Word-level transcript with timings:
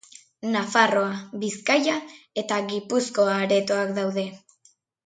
Nafarroa, 0.55 1.11
Bizkaia 1.43 1.99
eta 2.45 2.59
Gipuzkoa 2.73 3.39
aretoak 3.47 3.97
daude. 4.01 4.27